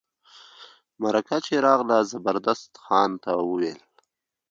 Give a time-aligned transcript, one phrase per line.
[1.01, 3.79] مرکه چي راغله زبردست خان ته وویل.